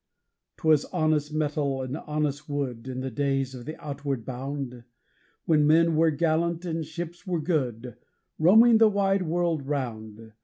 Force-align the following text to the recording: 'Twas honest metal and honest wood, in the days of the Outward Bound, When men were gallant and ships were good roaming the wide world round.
'Twas 0.57 0.83
honest 0.85 1.31
metal 1.31 1.83
and 1.83 1.95
honest 1.95 2.49
wood, 2.49 2.87
in 2.87 3.01
the 3.01 3.11
days 3.11 3.53
of 3.53 3.65
the 3.65 3.77
Outward 3.77 4.25
Bound, 4.25 4.83
When 5.45 5.67
men 5.67 5.95
were 5.95 6.09
gallant 6.09 6.65
and 6.65 6.83
ships 6.83 7.27
were 7.27 7.39
good 7.39 7.97
roaming 8.39 8.79
the 8.79 8.89
wide 8.89 9.21
world 9.21 9.67
round. 9.67 10.33